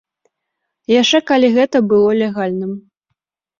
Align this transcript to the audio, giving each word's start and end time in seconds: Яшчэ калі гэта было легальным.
Яшчэ 1.01 1.21
калі 1.33 1.47
гэта 1.59 1.77
было 1.93 2.09
легальным. 2.23 2.71